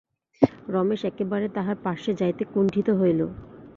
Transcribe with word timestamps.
রমেশ 0.67 1.01
একেবারে 1.05 1.47
তাহার 1.55 1.77
পার্শ্বে 1.83 2.13
যাইতে 2.21 2.43
কুণ্ঠিত 2.53 2.87
হইল। 2.99 3.21